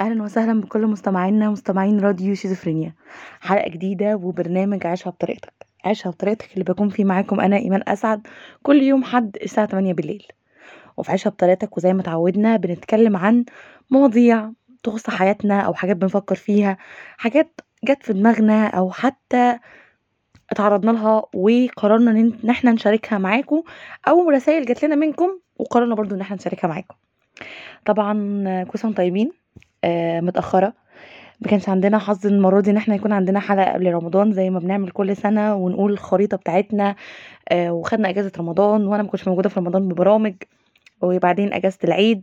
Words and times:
أهلا 0.00 0.22
وسهلا 0.22 0.60
بكل 0.60 0.86
مستمعينا 0.86 1.50
مستمعين 1.50 2.00
راديو 2.00 2.34
شيزوفرينيا. 2.34 2.94
حلقة 3.40 3.68
جديدة 3.68 4.16
وبرنامج 4.16 4.86
عيشها 4.86 5.10
بطريقتك. 5.10 5.52
عيشها 5.84 6.10
بطريقتك 6.10 6.52
اللي 6.52 6.64
بكون 6.64 6.88
فيه 6.88 7.04
معاكم 7.04 7.40
أنا 7.40 7.56
إيمان 7.56 7.82
أسعد. 7.88 8.26
كل 8.62 8.82
يوم 8.82 9.04
حد 9.04 9.36
الساعة 9.42 9.66
8 9.66 9.92
بالليل. 9.92 10.26
وفي 10.96 11.10
عيشها 11.10 11.30
بطريقتك 11.30 11.76
وزي 11.76 11.92
ما 11.92 12.00
اتعودنا 12.00 12.56
بنتكلم 12.56 13.16
عن 13.16 13.44
مواضيع 13.90 14.50
تخص 14.82 15.10
حياتنا 15.10 15.60
أو 15.60 15.74
حاجات 15.74 15.96
بنفكر 15.96 16.34
فيها. 16.34 16.76
حاجات 17.16 17.60
جت 17.84 18.02
في 18.02 18.12
دماغنا 18.12 18.66
أو 18.66 18.90
حتى 18.90 19.58
اتعرضنا 20.50 20.90
لها 20.90 21.22
وقررنا 21.34 22.10
إن 22.10 22.50
إحنا 22.50 22.72
نشاركها 22.72 23.18
معاكم 23.18 23.62
أو 24.08 24.30
رسائل 24.30 24.64
جات 24.64 24.84
لنا 24.84 24.94
منكم 24.96 25.38
وقررنا 25.56 25.94
برضو 25.94 26.14
إن 26.14 26.20
إحنا 26.20 26.36
نشاركها 26.36 26.68
معاكم. 26.68 26.94
طبعا 27.86 28.12
كل 28.64 28.78
سنه 28.78 28.92
طيبين. 28.92 29.41
آه 29.84 30.20
متأخرة. 30.20 30.72
ما 31.40 31.48
كانش 31.50 31.68
عندنا 31.68 31.98
حظ 31.98 32.26
المرة 32.26 32.60
دي 32.60 32.70
إن 32.70 32.76
إحنا 32.76 32.94
يكون 32.94 33.12
عندنا 33.12 33.40
حلقة 33.40 33.72
قبل 33.72 33.92
رمضان 33.94 34.32
زي 34.32 34.50
ما 34.50 34.58
بنعمل 34.58 34.90
كل 34.90 35.16
سنة 35.16 35.54
ونقول 35.54 35.92
الخريطة 35.92 36.36
بتاعتنا 36.36 36.96
آه 37.48 37.72
وخدنا 37.72 38.08
إجازة 38.10 38.32
رمضان 38.38 38.86
وأنا 38.86 39.02
ما 39.02 39.08
كنتش 39.08 39.28
موجودة 39.28 39.48
في 39.48 39.60
رمضان 39.60 39.88
ببرامج 39.88 40.34
وبعدين 41.02 41.52
إجازة 41.52 41.78
العيد 41.84 42.22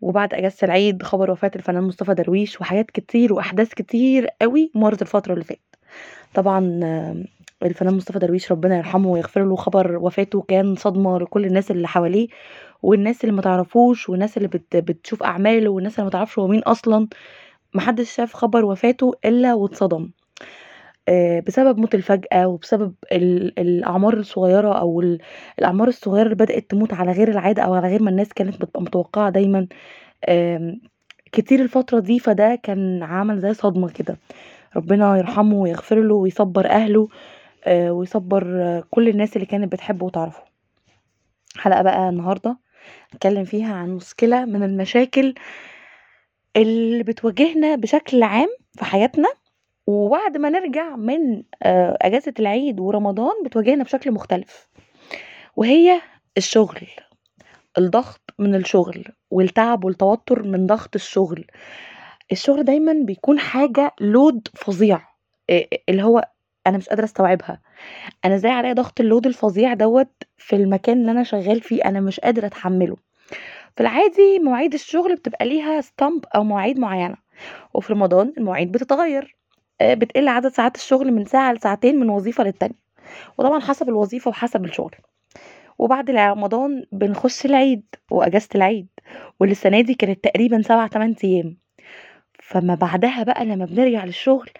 وبعد 0.00 0.34
إجازة 0.34 0.56
العيد 0.64 1.02
خبر 1.02 1.30
وفاة 1.30 1.50
الفنان 1.56 1.82
مصطفى 1.82 2.14
درويش 2.14 2.60
وحاجات 2.60 2.90
كتير 2.90 3.32
وأحداث 3.32 3.74
كتير 3.74 4.26
قوي 4.42 4.70
مرت 4.74 5.02
الفترة 5.02 5.32
اللي 5.32 5.44
فاتت. 5.44 5.60
طبعا 6.34 6.80
آه، 6.84 7.16
الفنان 7.66 7.94
مصطفى 7.94 8.18
درويش 8.18 8.52
ربنا 8.52 8.76
يرحمه 8.76 9.08
ويغفر 9.08 9.44
له 9.44 9.56
خبر 9.56 9.96
وفاته 9.96 10.42
كان 10.48 10.74
صدمة 10.76 11.18
لكل 11.18 11.44
الناس 11.46 11.70
اللي 11.70 11.88
حواليه. 11.88 12.28
والناس 12.82 13.24
اللي 13.24 13.36
ما 13.36 13.42
تعرفوش 13.42 14.08
والناس 14.08 14.36
اللي 14.36 14.48
بت 14.48 14.76
بتشوف 14.76 15.22
أعماله 15.22 15.68
والناس 15.70 15.94
اللي 15.94 16.04
ما 16.04 16.10
تعرفش 16.10 16.38
هو 16.38 16.48
مين 16.48 16.60
أصلا 16.62 17.08
محدش 17.74 18.10
شاف 18.14 18.32
خبر 18.34 18.64
وفاته 18.64 19.14
إلا 19.24 19.54
واتصدم. 19.54 20.10
آه، 21.08 21.40
بسبب 21.40 21.78
موت 21.78 21.94
الفجأة 21.94 22.46
وبسبب 22.48 22.94
ال- 23.12 23.58
الأعمار 23.58 24.14
الصغيرة 24.14 24.72
أو 24.78 25.00
ال- 25.00 25.18
الأعمار 25.58 25.88
الصغيرة 25.88 26.24
اللي 26.24 26.34
بدأت 26.34 26.70
تموت 26.70 26.92
على 26.94 27.12
غير 27.12 27.28
العادة 27.30 27.62
أو 27.62 27.74
على 27.74 27.88
غير 27.88 28.02
ما 28.02 28.10
الناس 28.10 28.32
كانت 28.32 28.56
بتبقى 28.56 28.82
متوقعة 28.82 29.30
دايما. 29.30 29.66
كتير 31.32 31.60
الفترة 31.62 31.98
دي 32.00 32.18
فده 32.18 32.54
كان 32.62 33.02
عمل 33.02 33.38
زي 33.40 33.54
صدمة 33.54 33.88
كده. 33.90 34.16
ربنا 34.76 35.16
يرحمه 35.16 35.54
ويغفر 35.56 36.00
له 36.02 36.14
ويصبر 36.14 36.66
أهله 36.70 37.08
آه، 37.64 37.92
ويصبر 37.92 38.44
كل 38.90 39.08
الناس 39.08 39.36
اللي 39.36 39.46
كانت 39.46 39.72
بتحبه 39.72 40.06
وتعرفه. 40.06 40.42
حلقة 41.56 41.82
بقى 41.82 42.08
النهاردة. 42.08 42.56
هنتكلم 43.12 43.44
فيها 43.44 43.74
عن 43.74 43.90
مشكلة 43.90 44.44
من 44.44 44.62
المشاكل 44.62 45.34
اللي 46.56 47.02
بتواجهنا 47.02 47.74
بشكل 47.76 48.22
عام 48.22 48.48
في 48.72 48.84
حياتنا 48.84 49.28
وبعد 49.86 50.36
ما 50.36 50.50
نرجع 50.50 50.96
من 50.96 51.42
آه، 51.62 51.98
أجازة 52.02 52.34
العيد 52.38 52.80
ورمضان 52.80 53.32
بتواجهنا 53.44 53.84
بشكل 53.84 54.12
مختلف 54.12 54.68
وهي 55.56 56.00
الشغل 56.36 56.86
الضغط 57.78 58.20
من 58.38 58.54
الشغل 58.54 59.04
والتعب 59.30 59.84
والتوتر 59.84 60.42
من 60.42 60.66
ضغط 60.66 60.94
الشغل. 60.94 61.46
الشغل 62.32 62.64
دايما 62.64 62.92
بيكون 62.92 63.38
حاجة 63.38 63.92
لود 64.00 64.48
فظيع 64.54 64.98
إيه- 65.52 65.66
اللي 65.88 66.02
هو 66.02 66.28
أنا 66.66 66.78
مش 66.78 66.88
قادرة 66.88 67.04
أستوعبها. 67.04 67.60
أنا 68.24 68.34
إزاي 68.34 68.50
عليا 68.52 68.72
ضغط 68.72 69.00
اللود 69.00 69.26
الفظيع 69.26 69.74
دوت 69.74 70.12
في 70.38 70.56
المكان 70.56 71.00
اللي 71.00 71.10
أنا 71.10 71.22
شغال 71.22 71.60
فيه؟ 71.60 71.84
أنا 71.84 72.00
مش 72.00 72.20
قادرة 72.20 72.46
أتحمله. 72.46 72.96
في 73.76 73.80
العادي 73.80 74.38
مواعيد 74.44 74.74
الشغل 74.74 75.14
بتبقى 75.16 75.46
ليها 75.48 75.80
ستامب 75.80 76.24
أو 76.34 76.44
مواعيد 76.44 76.78
معينة 76.78 77.16
وفي 77.74 77.92
رمضان 77.92 78.32
المواعيد 78.38 78.72
بتتغير. 78.72 79.36
آه، 79.80 79.94
بتقل 79.94 80.28
عدد 80.28 80.48
ساعات 80.48 80.76
الشغل 80.76 81.12
من 81.12 81.24
ساعة 81.24 81.52
لساعتين 81.52 82.00
من 82.00 82.08
وظيفة 82.10 82.44
للتانية. 82.44 82.74
وطبعا 83.38 83.60
حسب 83.60 83.88
الوظيفة 83.88 84.28
وحسب 84.28 84.64
الشغل. 84.64 84.94
وبعد 85.78 86.10
رمضان 86.10 86.84
بنخش 86.92 87.46
العيد 87.46 87.82
وأجازة 88.10 88.48
العيد 88.54 88.88
واللي 89.40 89.52
السنة 89.52 89.80
دي 89.80 89.94
كانت 89.94 90.24
تقريبا 90.24 90.62
سبع 90.62 90.86
تمن 90.86 91.14
أيام. 91.24 91.56
فما 92.40 92.74
بعدها 92.74 93.22
بقى 93.22 93.44
لما 93.44 93.64
بنرجع 93.64 94.04
للشغل 94.04 94.50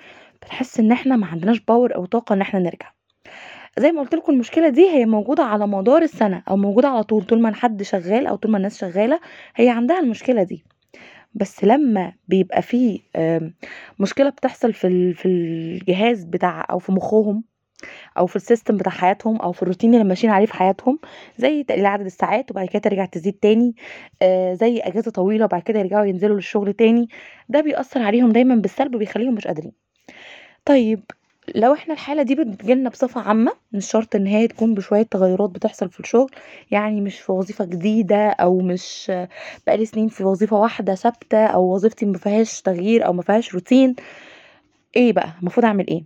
بنحس 0.43 0.81
إن 0.81 0.93
إحنا 0.93 1.17
ما 1.17 1.27
عندناش 1.27 1.61
power 1.61 1.95
أو 1.95 2.05
طاقة 2.07 2.33
إن 2.33 2.41
إحنا 2.41 2.61
نرجع. 2.61 2.93
زي 3.79 3.93
ما 3.93 4.01
قلت 4.01 4.15
لكم 4.15 4.33
المشكلة 4.33 4.69
دي 4.69 4.91
هي 4.91 5.07
موجودة 5.07 5.43
على 5.43 5.67
مدار 5.67 6.03
السنة 6.03 6.43
أو 6.51 6.57
موجودة 6.57 6.89
على 6.89 7.03
طول 7.03 7.23
طول 7.25 7.41
ما 7.43 7.55
حد 7.55 7.83
شغال 7.83 8.27
أو 8.27 8.37
طول 8.37 8.51
ما 8.51 8.57
الناس 8.57 8.79
شغالة 8.81 9.21
هي 9.57 9.69
عندها 9.69 9.99
المشكلة 10.01 10.43
دي. 10.43 10.65
بس 11.35 11.65
لما 11.65 12.13
بيبقى 12.29 12.63
فيه 12.63 13.01
آم، 13.17 13.55
مشكلة 13.99 14.31
بتحصل 14.31 14.73
في 14.73 15.13
في 15.15 15.29
الجهاز 15.29 16.25
بتاع 16.25 16.67
أو 16.71 16.79
في 16.79 16.93
مخهم 16.93 17.45
أو 18.19 18.27
في 18.27 18.37
ال 18.37 18.43
system 18.43 18.77
بتاع 18.77 18.93
حياتهم 18.93 19.37
أو 19.37 19.53
في 19.53 19.63
الروتين 19.63 19.95
اللي 19.95 20.05
ماشيين 20.05 20.33
عليه 20.33 20.47
في 20.47 20.55
حياتهم 20.55 20.99
زي 21.39 21.63
تقليل 21.65 21.87
عدد 21.87 22.05
الساعات 22.05 22.51
وبعد 22.51 22.69
كده 22.69 22.79
ترجع 22.83 23.05
تزيد 23.05 23.35
تاني 23.35 23.75
آه 24.23 24.55
زي 24.55 24.79
أجازة 24.81 25.11
طويلة 25.11 25.45
وبعد 25.45 25.63
كده 25.63 25.79
يرجعوا 25.81 26.05
ينزلوا 26.07 26.35
للشغل 26.37 26.73
تاني 26.73 27.09
ده 27.49 27.61
بيأثر 27.61 28.03
عليهم 28.03 28.33
دايما 28.33 28.55
بالسلب 28.55 28.95
وبيخليهم 28.95 29.35
مش 29.35 29.47
قادرين. 29.47 29.73
طيب 30.65 31.03
لو 31.55 31.75
إحنا 31.75 31.95
الحالة 31.95 32.23
دي 32.23 32.35
بتجيلنا 32.35 32.91
بصفة 32.91 33.21
عامة 33.21 33.53
مش 33.73 33.91
شرط 33.91 34.17
إن 34.17 34.27
هي 34.27 34.49
تكون 34.49 34.75
بشوية 34.75 35.03
تغيرات 35.03 35.51
بتحصل 35.51 35.91
في 35.91 36.01
الشغل 36.01 36.31
يعني 36.71 37.01
مش 37.01 37.21
في 37.21 37.33
وظيفة 37.33 37.65
جديدة 37.65 38.29
أو 38.31 38.59
مش 38.61 39.13
بقالي 39.67 39.87
سنين 39.87 40.09
في 40.09 40.25
وظيفة 40.25 40.57
واحدة 40.61 40.95
ثابتة 40.95 41.45
أو 41.47 41.75
وظيفتي 41.75 42.07
مفيهاش 42.07 42.63
تغيير 42.63 43.07
أو 43.07 43.13
مفيهاش 43.13 43.55
روتين. 43.55 43.97
إيه 44.97 45.13
بقى؟ 45.13 45.29
المفروض 45.41 45.67
أعمل 45.67 45.87
إيه؟ 45.87 46.05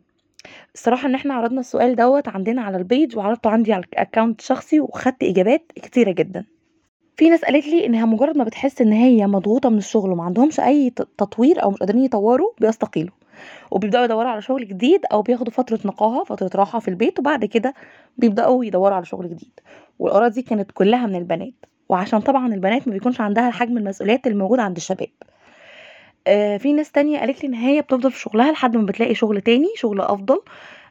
الصراحة 0.74 1.08
إن 1.08 1.14
إحنا 1.14 1.34
عرضنا 1.34 1.60
السؤال 1.60 1.96
دوت 1.96 2.28
عندنا 2.28 2.62
على 2.62 2.76
ال 2.76 2.84
page 2.84 3.16
وعرضته 3.16 3.50
عندي 3.50 3.72
على 3.72 3.84
ال 3.92 3.98
account 3.98 4.40
الشخصي 4.40 4.80
وخدت 4.80 5.22
إجابات 5.22 5.72
كتيرة 5.76 6.12
جدا. 6.12 6.44
في 7.16 7.28
ناس 7.30 7.44
قالت 7.44 7.66
لي 7.66 7.86
إنها 7.86 8.06
مجرد 8.06 8.36
ما 8.36 8.44
بتحس 8.44 8.80
إن 8.80 8.92
هي 8.92 9.26
مضغوطة 9.26 9.68
من 9.70 9.78
الشغل 9.78 10.10
وما 10.12 10.24
عندهمش 10.24 10.60
أي 10.60 10.90
تطوير 10.90 11.62
أو 11.62 11.70
مش 11.70 11.78
قادرين 11.78 12.04
يطوروا 12.04 12.52
بيستقيلوا. 12.60 13.14
وبيبدأوا 13.70 14.04
يدوروا 14.04 14.30
على 14.30 14.42
شغل 14.42 14.68
جديد 14.68 15.00
أو 15.12 15.22
بياخدوا 15.22 15.52
فترة 15.52 15.78
نقاهة 15.84 16.24
فترة 16.24 16.50
راحة 16.54 16.78
في 16.78 16.88
البيت 16.88 17.18
وبعد 17.18 17.44
كده 17.44 17.74
بيبدأوا 18.18 18.64
يدوروا 18.64 18.96
على 18.96 19.04
شغل 19.04 19.28
جديد. 19.28 19.60
والاراء 19.98 20.28
دي 20.28 20.42
كانت 20.42 20.70
كلها 20.72 21.06
من 21.06 21.14
البنات 21.16 21.54
وعشان 21.88 22.20
طبعا 22.20 22.54
البنات 22.54 22.88
ما 22.88 22.94
بيكونش 22.94 23.20
عندها 23.20 23.50
حجم 23.50 23.78
المسؤوليات 23.78 24.26
اللي 24.26 24.38
موجودة 24.38 24.62
عند 24.62 24.76
الشباب. 24.76 25.08
آه، 26.26 26.56
في 26.56 26.72
ناس 26.72 26.92
تانية 26.92 27.18
قالت 27.18 27.42
لي 27.44 27.48
إن 27.48 27.54
هي 27.54 27.80
بتفضل 27.82 28.12
في 28.12 28.18
شغلها 28.20 28.52
لحد 28.52 28.76
ما 28.76 28.86
بتلاقي 28.86 29.14
شغل 29.14 29.40
تاني 29.40 29.68
شغل 29.76 30.00
أفضل 30.00 30.40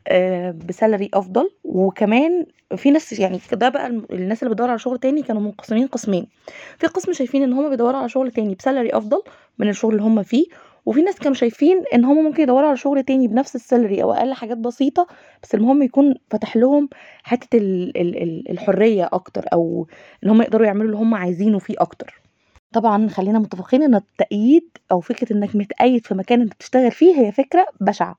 آه، 0.08 0.52
بسالري 0.68 1.10
أفضل. 1.14 1.50
وكمان 1.64 2.46
في 2.76 2.92
ناس 2.92 3.20
يعني 3.20 3.40
ده 3.54 3.70
بقى 3.70 3.88
الناس 3.88 4.44
اللي 4.44 4.54
بتدور 4.54 4.70
على 4.70 4.80
شغل 4.80 5.00
تاني 5.00 5.22
كانوا 5.22 5.42
منقسمين 5.42 5.88
قسمين. 5.88 6.28
في 6.78 6.88
قسم 6.88 7.14
شايفين 7.14 7.44
إن 7.44 7.54
هم 7.54 7.70
بيدوروا 7.70 8.00
على 8.00 8.10
شغل 8.10 8.32
تاني 8.32 8.56
بسالري 8.56 8.90
أفضل 8.90 9.22
من 9.60 9.70
الشغل 9.70 9.92
اللي 9.94 10.04
هم 10.04 10.24
فيه 10.24 10.46
وفي 10.86 11.02
ناس 11.02 11.20
كانوا 11.20 11.34
شايفين 11.36 11.84
إن 11.94 12.06
هم 12.06 12.24
ممكن 12.24 12.44
يدوروا 12.44 12.68
على 12.68 12.78
شغل 12.78 13.04
تاني 13.04 13.28
بنفس 13.28 13.56
السالري 13.56 14.04
أو 14.04 14.14
أقل 14.14 14.34
حاجات 14.34 14.58
بسيطة 14.58 15.08
بس 15.44 15.56
المهم 15.56 15.84
يكون 15.84 16.16
فاتح 16.32 16.58
لهم 16.58 16.90
حتة 17.24 17.58
ال- 17.58 17.98
ال- 17.98 18.24
ال- 18.24 18.52
الحرية 18.52 19.10
أكتر 19.14 19.46
أو 19.54 19.88
إن 20.24 20.30
هم 20.30 20.42
يقدروا 20.42 20.66
يعملوا 20.68 20.86
اللي 20.86 20.98
هم 20.98 21.16
عايزينه 21.16 21.60
فيه 21.60 21.76
أكتر. 21.78 22.22
طبعا 22.74 23.08
خلينا 23.08 23.40
متفقين 23.40 23.84
إن 23.84 23.96
التأييد 23.96 24.70
أو 24.92 25.00
فكرة 25.00 25.34
إنك 25.34 25.56
متأيد 25.56 26.06
في 26.06 26.14
مكان 26.16 26.42
أنت 26.42 26.54
بتشتغل 26.54 26.92
فيه 26.92 27.16
هي 27.20 27.32
فكرة 27.32 27.66
بشعة. 27.82 28.16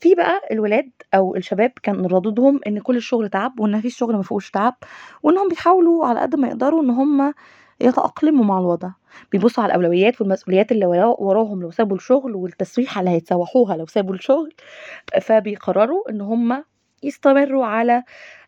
في 0.00 0.14
بقى 0.14 0.40
الولاد 0.50 0.90
أو 1.14 1.36
الشباب 1.36 1.72
كان 1.82 2.06
ردودهم 2.06 2.60
إن 2.66 2.78
كل 2.78 2.96
الشغل 2.96 3.28
تعب 3.28 3.60
وإن 3.60 3.72
مفيش 3.72 3.96
شغل 3.96 4.16
ما 4.16 4.22
فيهوش 4.22 4.50
تعب 4.50 4.74
وإنهم 5.22 5.48
بيحاولوا 5.48 6.06
على 6.06 6.20
قد 6.20 6.34
ما 6.36 6.48
يقدروا 6.48 6.82
إن 6.82 6.90
هم 6.90 7.34
يتأقلموا 7.82 8.44
مع 8.44 8.58
الوضع. 8.58 8.90
بيبصوا 9.32 9.64
على 9.64 9.70
الأولويات 9.70 10.20
والمسؤوليات 10.20 10.72
اللي 10.72 10.86
ورا- 10.86 11.20
وراهم 11.20 11.62
لو 11.62 11.70
سابوا 11.70 11.96
الشغل 11.96 12.34
والتسويحه 12.34 13.00
اللي 13.00 13.10
هيتسوحوها 13.10 13.76
لو 13.76 13.86
سابوا 13.86 14.14
الشغل 14.14 14.52
فبيقرروا 15.22 16.10
إن 16.10 16.20
هم 16.20 16.64
يستمروا 17.02 17.66
على 17.66 18.02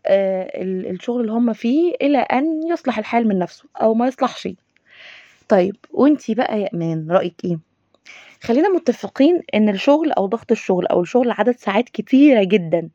آه، 0.06 0.62
ال- 0.62 0.90
الشغل 0.90 1.20
اللي 1.20 1.32
هم 1.32 1.52
فيه 1.52 1.94
إلى 2.02 2.18
أن 2.18 2.62
يصلح 2.68 2.98
الحال 2.98 3.28
من 3.28 3.38
نفسه 3.38 3.64
أو 3.76 3.94
ما 3.94 4.06
يصلحش. 4.06 4.48
طيب 5.48 5.76
وإنتي 5.92 6.34
بقى 6.34 6.60
يا 6.60 6.68
أمان 6.74 7.10
رأيك 7.10 7.34
إيه؟ 7.44 7.58
خلينا 8.42 8.68
متفقين 8.68 9.40
إن 9.54 9.68
الشغل 9.68 10.12
أو 10.12 10.26
ضغط 10.26 10.50
الشغل 10.52 10.86
أو 10.86 11.00
الشغل 11.00 11.30
عدد 11.30 11.56
ساعات 11.56 11.88
كتيرة 11.88 12.42
جدا 12.44 12.88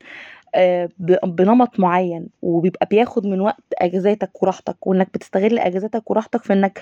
بنمط 1.24 1.80
معين 1.80 2.28
وبيبقى 2.42 2.88
بياخد 2.92 3.26
من 3.28 3.42
وقت 3.42 3.64
أجازاتك 3.78 4.44
وراحتك 4.44 4.88
وإنك 4.88 5.08
بتستغل 5.14 5.60
أجازاتك 5.60 6.12
وراحتك 6.12 6.44
في 6.44 6.54
إنك 6.54 6.82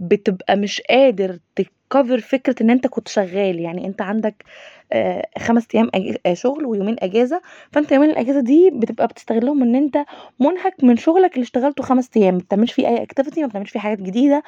بتبقى 0.00 0.56
مش 0.56 0.80
قادر 0.90 1.38
تكفر 1.56 2.20
فكرة 2.20 2.54
إن 2.62 2.70
أنت 2.70 2.86
كنت 2.86 3.08
شغال، 3.08 3.60
يعني 3.60 3.86
أنت 3.86 4.02
عندك 4.02 4.44
آآ 4.92 5.26
5 5.38 5.66
أيام 5.74 5.90
أج 5.94 6.16
شغل 6.32 6.66
ويومين 6.66 6.96
أجازة، 6.98 7.40
فأنت 7.72 7.92
يومين 7.92 8.10
الأجازة 8.10 8.40
دي 8.40 8.70
بتبقى 8.74 9.06
بتستغلهم 9.06 9.62
إن 9.62 9.74
أنت 9.74 9.98
مُنهك 10.40 10.84
من 10.84 10.96
شغلك 10.96 11.34
اللي 11.34 11.42
اشتغلته 11.44 11.82
5 11.82 12.10
أيام، 12.16 12.34
ما 12.34 12.40
بتعملش 12.40 12.72
فيه 12.72 12.88
أي 12.88 13.06
activity 13.06 13.38
ما 13.38 13.46
بتعملش 13.46 13.70
فيه 13.70 13.80
حاجات 13.80 14.02
جديدة، 14.02 14.42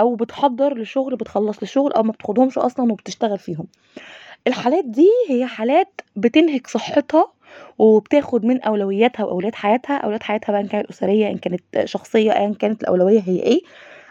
أو 0.00 0.14
بتحضّر 0.16 0.78
لشغل 0.78 1.16
بتخلّص 1.16 1.62
لشغل 1.62 1.92
أو 1.92 2.02
ما 2.02 2.12
بتاخدهمش 2.12 2.58
أصلًا 2.58 2.92
وبتشتغل 2.92 3.38
فيهم. 3.38 3.66
الحالات 4.46 4.84
دي 4.84 5.08
هي 5.28 5.46
حالات 5.46 6.00
بتنهك 6.16 6.66
صحتها 6.66 7.32
وبتاخد 7.78 8.44
من 8.44 8.62
أولوياتها 8.62 9.24
وأولويات 9.24 9.54
حياتها، 9.54 9.96
أولويات 9.96 10.22
حياتها 10.22 10.52
بقى 10.52 10.60
إن 10.60 10.66
كانت 10.68 10.90
أسرية، 10.90 11.30
إن 11.30 11.38
كانت 11.38 11.62
شخصية، 11.84 12.32
أيًا 12.32 12.54
كانت 12.58 12.82
الأولوية 12.82 13.20
هي 13.26 13.42
إيه، 13.42 13.60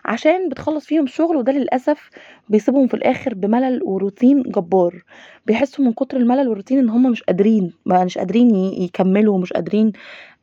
عشان 0.05 0.49
بتخلّص 0.49 0.85
فيهم 0.85 1.03
الشغل 1.03 1.35
وده 1.37 1.51
للأسف 1.51 2.09
بيسيبهم 2.49 2.87
في 2.87 2.93
الآخر 2.93 3.33
بملل 3.33 3.81
وروتين 3.83 4.43
جبار، 4.43 5.03
بيحسّوا 5.45 5.85
من 5.85 5.93
كتر 5.93 6.17
الملل 6.17 6.47
والروتين 6.47 6.79
إن 6.79 6.89
هُم 6.89 7.11
مش 7.11 7.23
قادرين، 7.23 7.73
مش 7.85 8.17
قادرين 8.17 8.55
يكمّلوا، 8.55 9.37
مش 9.39 9.53
قادرين 9.53 9.91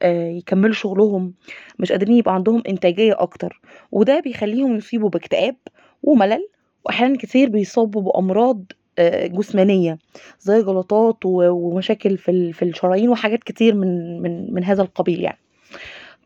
آآ 0.02 0.30
يكمّلوا 0.30 0.74
شغلهم، 0.74 1.34
مش 1.78 1.92
قادرين 1.92 2.16
يبقى 2.16 2.34
عندهم 2.34 2.62
إنتاجية 2.68 3.14
أكتر، 3.18 3.60
وده 3.92 4.20
بيخلّيهم 4.20 4.76
يصيبوا 4.76 5.08
باكتئاب 5.08 5.56
وملل، 6.02 6.48
وأحيانًا 6.86 7.16
كتير 7.18 7.48
بيصابوا 7.48 8.02
بأمراض 8.02 8.64
آآ 8.98 9.26
جسمانية 9.26 9.98
زي 10.40 10.62
جلطات 10.62 11.16
ومشاكل 11.26 12.16
في 12.18 12.52
في 12.52 12.64
الشرايين 12.64 13.08
وحاجات 13.08 13.44
كتير 13.44 13.74
من 13.74 14.22
من 14.22 14.54
من 14.54 14.64
هذا 14.64 14.82
القبيل 14.82 15.20
يعني. 15.20 15.38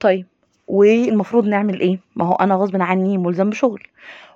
طيب 0.00 0.26
والمفروض 0.68 1.46
نعمل 1.46 1.80
إيه؟ 1.80 1.98
ما 2.16 2.24
هو 2.24 2.34
أنا 2.34 2.54
غصبٍ 2.54 2.82
عني 2.82 3.18
مُلزم 3.18 3.50
بشغل، 3.50 3.82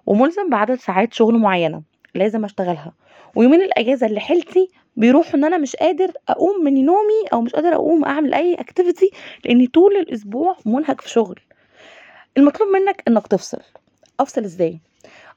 ومُلزم 0.07 0.51
بعدد 0.51 0.75
ساعات 0.75 1.15
شغل 1.15 1.39
معيّنة 1.39 1.83
لازم 2.15 2.45
أشتغلها، 2.45 2.93
ويومين 3.37 3.63
الأجازة 3.63 4.07
اللي 4.07 4.21
حيلتي 4.21 4.69
بيروحوا 4.97 5.35
إن 5.35 5.45
أنا 5.45 5.59
مش 5.59 5.77
قادر 5.77 6.13
أقوم 6.29 6.65
من 6.65 6.75
نومي 6.87 7.23
أو 7.33 7.41
مش 7.41 7.53
قادر 7.53 7.75
أقوم 7.75 8.05
أعمل 8.05 8.35
أي 8.35 8.57
activity 8.57 9.17
لإني 9.45 9.67
طول 9.67 9.97
الأسبوع 9.97 10.57
مُنهك 10.67 11.01
في 11.01 11.09
شغل. 11.11 11.41
المطلوب 12.39 12.69
منّك 12.69 13.03
إنّك 13.09 13.27
تفصل، 13.27 13.59
أفصل 14.21 14.45
إزاي؟ 14.45 14.81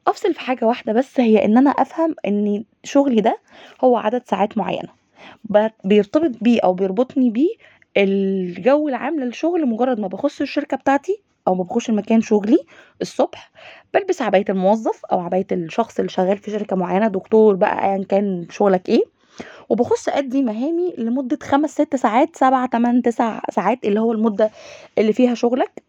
أفصل 0.08 0.34
في 0.34 0.40
حاجة 0.40 0.66
واحدة 0.66 0.94
بس 0.94 1.20
هي 1.20 1.46
إن 1.46 1.58
أنا 1.58 1.70
أفهم 1.70 2.16
إن 2.28 2.64
شغلي 2.84 3.22
ده 3.22 3.38
هو 3.84 3.98
عدد 3.98 4.22
ساعات 4.26 4.58
معيّنة، 4.58 4.90
ب 5.46 5.68
بيرتبط 5.84 6.32
بيه 6.44 6.60
أو 6.64 6.74
بيربطني 6.74 7.30
بيه 7.30 7.50
الجو 7.98 8.90
العام 8.90 9.20
للشغل 9.20 9.66
مجرّد 9.70 10.00
ما 10.00 10.08
باخُش 10.08 10.42
الشركة 10.42 10.78
بتاعتي 10.78 11.22
أو 11.48 11.56
ما 11.56 11.64
باخُش 11.64 11.90
مكان 11.92 12.22
شغلي 12.22 12.58
الصبح، 13.02 13.52
بالبس 13.94 14.22
عباية 14.22 14.46
الموظف 14.50 15.06
أو 15.06 15.20
عباية 15.20 15.48
الشخص 15.52 16.00
اللي 16.00 16.10
شغال 16.10 16.38
في 16.38 16.52
شركة 16.52 16.76
معيّنة، 16.76 17.08
دكتور 17.08 17.56
بقى 17.56 17.86
أيًا 17.94 18.04
كان 18.10 18.48
شغلك 18.52 18.90
إيه، 18.90 19.04
وباخُش 19.70 20.10
أأدّي 20.10 20.42
مهامي 20.44 20.94
لمدة 20.98 21.38
5، 21.44 21.70
6 21.72 21.96
ساعات، 21.96 22.36
7، 22.36 22.66
8، 22.68 23.02
9 23.02 23.42
ساعات 23.52 23.86
اللي 23.86 24.00
هو 24.00 24.12
المدة 24.12 24.52
اللي 24.98 25.14
فيها 25.14 25.34
شغلك. 25.36 25.84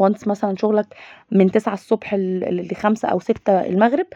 once 0.00 0.28
مثلًا 0.28 0.56
شغلك 0.56 0.86
من 1.32 1.50
9:00 1.50 1.76
ص 1.76 2.14
ل 2.16 2.68
ل5 2.68 3.04
أو 3.04 3.20
6 3.20 3.50
المغرب، 3.60 4.06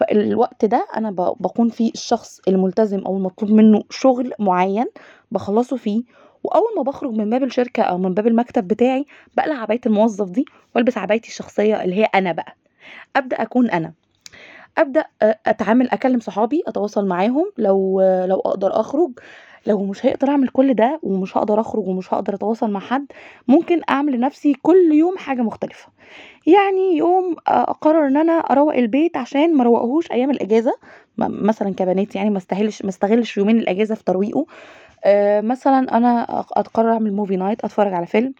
فالوقت 0.00 0.64
ده 0.64 0.86
أنا 0.96 1.10
ب 1.10 1.16
باكون 1.40 1.68
فيه 1.70 1.90
الشخص 1.94 2.40
الملتزم 2.48 2.98
أو 3.00 3.16
المطلوب 3.16 3.50
منّه 3.52 3.82
شغل 3.90 4.32
معيّن 4.38 4.86
باخلّصه 5.32 5.76
فيه، 5.76 6.02
وأول 6.44 6.68
ما 6.76 6.82
باخرج 6.82 7.12
من 7.12 7.30
باب 7.30 7.42
الشركة 7.44 7.82
أو 7.82 7.98
من 7.98 8.14
باب 8.14 8.26
المكتب 8.26 8.68
بتاعي 8.68 9.06
باقلع 9.36 9.54
عباية 9.54 9.80
الموظف 9.86 10.30
دي 10.30 10.44
والبس 10.76 10.98
عبايتي 10.98 11.28
الشخصية 11.28 11.84
اللي 11.84 11.96
هي 11.96 12.04
أنا 12.04 12.32
بقى، 12.32 12.56
أبدأ 13.16 13.42
أكون 13.42 13.70
أنا. 13.70 13.94
أبدأ 14.78 15.04
أتعامل 15.22 15.90
أكلّم 15.90 16.20
صحابي، 16.20 16.62
أتواصل 16.66 17.06
معاهم 17.06 17.52
لو 17.58 18.00
لو 18.28 18.40
أقدر 18.40 18.80
أخرج، 18.80 19.10
لو 19.66 19.84
مش 19.84 20.06
هاقدر 20.06 20.28
أعمل 20.28 20.48
كل 20.48 20.74
ده 20.74 21.00
ومش 21.02 21.36
هاقدر 21.36 21.60
أخرج 21.60 21.88
ومش 21.88 22.14
هاقدر 22.14 22.34
أتواصل 22.34 22.70
مع 22.70 22.80
حد، 22.80 23.06
ممكن 23.48 23.80
أعمل 23.90 24.12
لنفسي 24.16 24.54
كل 24.62 24.92
يوم 24.92 25.16
حاجة 25.18 25.42
مختلفة. 25.42 25.88
يعني 26.46 26.96
يوم 26.96 27.36
أقرر 27.48 28.06
إن 28.06 28.16
أنا 28.16 28.32
أروّق 28.32 28.74
البيت 28.76 29.16
عشان 29.16 29.54
ما 29.56 29.62
أروّقهوش 29.62 30.12
أيام 30.12 30.30
الإجازة، 30.30 30.72
م 31.18 31.46
مثلًا 31.46 31.74
كبنات 31.74 32.16
يعني 32.16 32.30
ما 32.30 32.38
استاهلش 32.38 32.82
ما 32.82 32.88
استغلش 32.88 33.36
يومين 33.38 33.58
الإجازة 33.58 33.94
في 33.94 34.04
ترويقه، 34.04 34.46
مثلًا 35.42 35.96
أنا 35.96 36.40
أق 36.40 36.58
أقرر 36.58 36.92
أعمل 36.92 37.26
movie 37.26 37.40
night 37.40 37.64
أتفرّج 37.64 37.92
على 37.94 38.06
فيلم، 38.06 38.34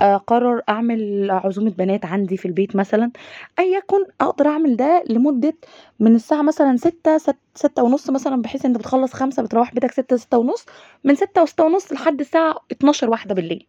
أقرر 0.00 0.62
أعمل 0.68 1.30
عزومة 1.30 1.70
بنات 1.70 2.04
عندي 2.06 2.36
في 2.36 2.46
البيت 2.48 2.76
مثلًا، 2.76 3.10
أيًا 3.58 3.76
يكن 3.78 4.04
أقدر 4.20 4.46
أعمل 4.48 4.76
ده 4.76 5.04
لمدة 5.10 5.54
من 6.00 6.14
الساعة 6.14 6.42
مثلًا 6.42 6.76
18:00 6.76 7.18
ست 7.18 7.36
18:30 7.54 8.10
مثلًا 8.10 8.42
بحيث 8.42 8.66
أنت 8.66 8.78
بتخلّص 8.78 9.12
17:00 9.12 9.42
بتروّح 9.42 9.74
بيتك 9.74 9.90
18:00، 9.92 10.24
18:30 10.24 10.66
من 11.04 11.14
18:00 11.14 11.42
و18:30 11.42 11.92
لحد 11.92 12.20
الساعة 12.20 12.54
00:00، 12.72 13.10
01:00 13.10 13.66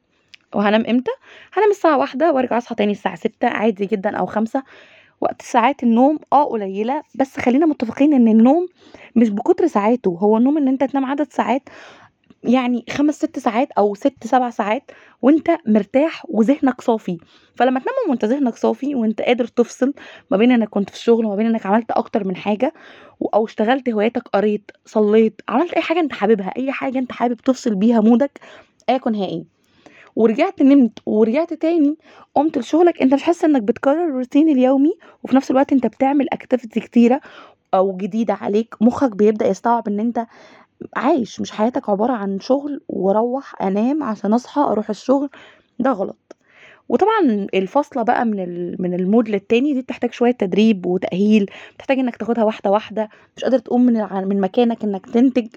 وهانام 0.56 0.86
إمتى؟ 0.90 1.12
هانام 1.54 1.72
الساعة 1.72 1.98
01:00 1.98 2.34
وأرجع 2.34 2.58
أصحى 2.58 2.76
تاني 2.76 2.92
الساعة 2.92 3.16
06:00 3.16 3.48
عادي 3.50 3.86
جدًا 3.86 4.18
أو 4.18 4.26
05:00 4.26 4.64
وقت 5.22 5.42
ساعات 5.42 5.84
النوم 5.84 6.20
آه 6.34 6.46
قليلة، 6.46 7.04
بس 7.16 7.40
خلّينا 7.40 7.66
متفقين 7.66 8.14
إن 8.14 8.28
النوم 8.28 8.68
مش 9.16 9.30
بكتر 9.30 9.68
ساعاته، 9.68 10.12
هو 10.22 10.38
النوم 10.38 10.58
إن 10.58 10.68
أنت 10.68 10.84
تنام 10.84 11.06
عدد 11.06 11.28
ساعات 11.34 11.70
يعني 12.44 12.86
5، 12.90 13.16
6 13.16 13.40
ساعات 13.40 13.72
أو 13.72 13.96
6، 13.96 14.28
7 14.28 14.50
ساعات 14.50 14.92
وأنت 15.22 15.58
مرتاح 15.68 16.24
وذهنك 16.30 16.82
صافي، 16.82 17.18
فلمّا 17.56 17.80
تنام 17.80 17.96
وأنت 18.10 18.26
ذهنك 18.26 18.56
صافي 18.56 18.96
وأنت 18.96 19.22
قادر 19.22 19.46
تفصل 19.48 19.94
ما 20.32 20.38
بين 20.38 20.52
إنّك 20.52 20.70
كنت 20.70 20.90
في 20.90 20.96
الشغل 20.96 21.26
وما 21.26 21.36
بين 21.36 21.46
إنّك 21.46 21.66
عملت 21.66 21.92
أكتر 21.92 22.24
من 22.28 22.36
حاجة 22.36 22.74
و 23.20 23.26
أو 23.28 23.46
اشتغلت 23.46 23.90
هواياتك، 23.90 24.24
قريت، 24.34 24.72
صلّيت، 24.86 25.42
عملت 25.50 25.74
أي 25.74 25.82
حاجة 25.82 26.00
أنت 26.00 26.14
حاببها، 26.14 26.54
أي 26.58 26.72
حاجة 26.72 27.00
أنت 27.00 27.12
حابب 27.12 27.38
تفصل 27.38 27.76
بيها 27.76 28.02
مودك 28.02 28.40
يكن 28.90 29.16
هي 29.16 29.26
إيه، 29.26 29.44
ورجعت 30.16 30.62
نمت 30.62 31.00
ورجعت 31.06 31.54
تاني 31.54 31.98
قُمت 32.36 32.58
لشغلك، 32.58 33.02
أنت 33.02 33.14
مش 33.14 33.24
حاسس 33.24 33.46
إنّك 33.46 33.62
بتكرر 33.64 34.06
الروتين 34.06 34.50
اليومي 34.50 34.94
وفي 35.24 35.36
نفس 35.36 35.52
الوقت 35.52 35.74
أنت 35.74 35.88
بتعمل 35.88 36.28
activity 36.36 36.80
كتيرة 36.80 37.22
أو 37.74 37.98
جديدة 37.98 38.34
عليك، 38.34 38.76
مُخّك 38.82 39.16
بيبدأ 39.16 39.48
يستوعب 39.48 39.88
إن 39.88 40.00
أنت 40.00 40.28
عايش 40.96 41.42
مش 41.42 41.52
حياتك 41.52 41.90
عبارة 41.90 42.14
عن 42.14 42.40
شغل 42.40 42.82
وأروّح 42.90 43.62
أنام 43.62 44.04
عشان 44.04 44.34
أصحى 44.34 44.62
أروح 44.62 44.90
الشغل، 44.90 45.30
ده 45.80 45.92
غلط. 45.92 46.36
وطبعًا 46.90 47.48
الفاصلة 47.54 48.04
بقى 48.04 48.26
من 48.26 48.76
من 48.82 48.98
الmood 48.98 49.30
للتاني 49.30 49.74
دي 49.74 49.82
بتحتاج 49.82 50.14
شوية 50.14 50.32
تدريب 50.32 50.86
وتأهيل، 50.86 51.52
بتحتاج 51.76 52.00
إنّك 52.00 52.16
تاخدها 52.18 52.44
واحدة، 52.44 52.72
واحدة، 52.72 53.10
مش 53.38 53.44
قادر 53.44 53.60
تقوم 53.60 53.86
من 53.86 54.28
من 54.28 54.42
مكانك 54.42 54.84
إنّك 54.84 55.06
تنتج 55.06 55.48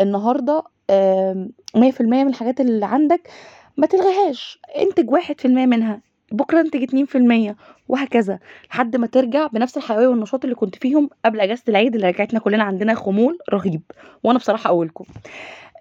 النهارده 0.00 0.62
آمم 0.90 1.50
100% 1.76 2.24
من 2.24 2.28
الحاجات 2.30 2.60
اللي 2.60 2.86
عندك 2.86 3.28
ما 3.76 3.86
تلغيهاش، 3.86 4.58
انتج 4.78 5.10
1% 5.10 5.66
منها، 5.66 6.00
بكرة 6.34 6.60
انتج 6.60 6.82
2% 6.82 7.56
وهكذا، 7.88 8.38
لحد 8.70 8.96
ما 8.96 9.06
ترجع 9.06 9.46
بنفس 9.46 9.76
الحيوية 9.76 10.06
والنشاط 10.08 10.44
اللي 10.44 10.54
كنت 10.56 10.76
فيهم 10.76 11.10
قبل 11.24 11.40
إجازة 11.40 11.62
العيد 11.68 11.94
اللي 11.94 12.08
رجعتنا 12.08 12.40
كلّنا 12.40 12.64
عندنا 12.64 12.94
خمول 12.94 13.38
رهيب، 13.52 13.82
وأنا 14.24 14.38
بصراحة 14.38 14.70
أولكم. 14.70 15.04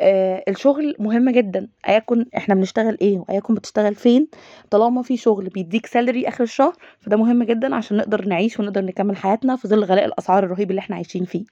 آآ 0.02 0.44
الشغل 0.50 0.96
مهم 1.00 1.30
جدًا، 1.30 1.68
أيًا 1.90 1.98
يكن 1.98 2.26
إحنا 2.38 2.56
بنشتغل 2.56 2.98
وأيًا 3.02 3.24
يكن 3.38 3.54
بتشتغل 3.56 3.96
فين، 3.96 4.28
طالما 4.72 5.02
في 5.02 5.18
شغل 5.18 5.50
بيدّيك 5.50 5.88
salary 5.88 6.28
آخر 6.28 6.44
الشهر، 6.44 6.74
فده 7.02 7.18
مهم 7.18 7.44
جدًا 7.44 7.76
عشان 7.76 7.98
نقدر 7.98 8.26
نعيش 8.28 8.60
ونقدر 8.60 8.82
نكمّل 8.86 9.18
حياتنا 9.18 9.56
في 9.56 9.68
ظل 9.68 9.84
غلاء 9.84 10.06
الأسعار 10.06 10.44
الرهيب 10.44 10.70
اللي 10.72 10.80
إحنا 10.80 10.96
عايشين 10.96 11.26
فيه. 11.26 11.46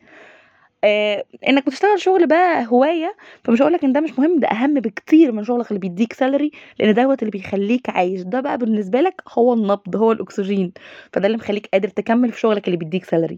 آآ 0.84 1.24
إنّك 1.48 1.66
بتشتغل 1.66 2.02
شغل 2.02 2.28
بقى 2.28 2.66
هواية، 2.68 3.16
فمش 3.44 3.62
هاقول 3.62 3.74
لك 3.74 3.84
إن 3.84 3.94
ده 3.94 4.00
مش 4.02 4.20
مهم، 4.20 4.40
ده 4.40 4.48
أهم 4.48 4.74
بكتير 4.74 5.32
من 5.32 5.44
شغلك 5.44 5.68
اللي 5.70 5.80
بيدّيك 5.80 6.14
salary 6.14 6.50
لإن 6.80 6.94
دوّة 6.94 7.18
اللي 7.22 7.32
بيخلّيك 7.32 7.90
عايش، 7.90 8.22
ده 8.22 8.40
بقى 8.42 8.58
بالنسبة 8.58 9.02
لك 9.02 9.22
هو 9.34 9.54
النبض، 9.54 9.96
هو 9.96 10.12
الأكسجين، 10.12 10.72
فده 11.14 11.26
اللي 11.28 11.38
مخلّيك 11.38 11.70
قادر 11.74 11.88
تكمّل 11.90 12.32
في 12.32 12.40
شغلك 12.40 12.68
اللي 12.68 12.78
بيدّيك 12.78 13.06
salary. 13.06 13.36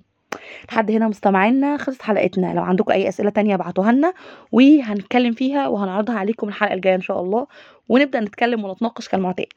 لحد 0.71 0.91
هنا 0.91 1.07
مستمعينا 1.07 1.77
خلصت 1.77 2.01
حلقتنا، 2.01 2.53
لو 2.53 2.63
عندكم 2.63 2.91
أي 2.91 3.09
أسئلة 3.09 3.29
تانية 3.29 3.55
ابعتوها 3.55 3.91
لنا 3.91 4.13
وهنتكلّم 4.51 5.33
فيها 5.33 5.67
وهنعرضها 5.67 6.15
عليكم 6.19 6.47
الحلقة 6.47 6.73
الجاية 6.73 6.95
إن 6.95 7.01
شاء 7.01 7.21
الله، 7.21 7.47
ونبدأ 7.89 8.19
نتكلّم 8.19 8.65
ونتناقش 8.65 9.09
كالمعتاد. 9.09 9.47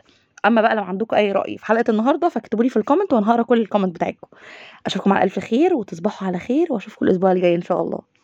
أمّا 0.46 0.60
بقى 0.62 0.76
لو 0.76 0.82
عندكم 0.82 1.16
أي 1.16 1.32
رأي 1.32 1.58
في 1.58 1.66
حلقة 1.66 1.84
النهارده 1.90 2.28
فاكتبوا 2.28 2.64
لي 2.64 2.70
في 2.70 2.78
الcomment 2.80 3.12
وأنا 3.12 3.30
هاقرا 3.30 3.42
كل 3.42 3.66
الcomment 3.66 3.86
بتاعتكم. 3.88 4.28
أشوفكم 4.86 5.12
على 5.12 5.24
ألف 5.24 5.38
خير 5.38 5.74
وتصبحوا 5.74 6.28
على 6.28 6.38
خير 6.38 6.72
وأشوفكم 6.72 7.06
الأسبوع 7.06 7.32
الجاي 7.32 7.54
إن 7.54 7.62
شاء 7.62 7.82
الله. 7.82 8.15